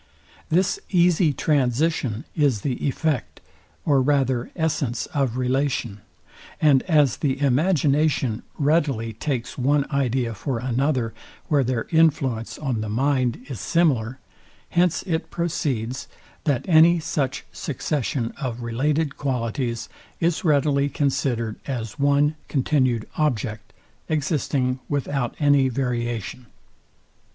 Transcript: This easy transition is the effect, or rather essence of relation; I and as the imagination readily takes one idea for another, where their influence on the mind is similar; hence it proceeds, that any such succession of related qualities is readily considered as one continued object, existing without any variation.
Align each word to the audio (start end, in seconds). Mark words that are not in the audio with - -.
This 0.49 0.79
easy 0.89 1.31
transition 1.31 2.25
is 2.35 2.61
the 2.61 2.87
effect, 2.87 3.39
or 3.85 4.01
rather 4.01 4.49
essence 4.55 5.05
of 5.13 5.37
relation; 5.37 6.01
I 6.59 6.69
and 6.69 6.83
as 6.89 7.17
the 7.17 7.39
imagination 7.39 8.41
readily 8.57 9.13
takes 9.13 9.59
one 9.59 9.85
idea 9.91 10.33
for 10.33 10.57
another, 10.57 11.13
where 11.49 11.63
their 11.63 11.85
influence 11.91 12.57
on 12.57 12.81
the 12.81 12.89
mind 12.89 13.45
is 13.47 13.59
similar; 13.59 14.17
hence 14.69 15.03
it 15.03 15.29
proceeds, 15.29 16.07
that 16.45 16.65
any 16.67 16.99
such 16.99 17.45
succession 17.51 18.33
of 18.41 18.63
related 18.63 19.17
qualities 19.17 19.87
is 20.19 20.43
readily 20.43 20.89
considered 20.89 21.57
as 21.67 21.99
one 21.99 22.33
continued 22.47 23.07
object, 23.17 23.71
existing 24.09 24.79
without 24.89 25.35
any 25.39 25.69
variation. 25.69 26.47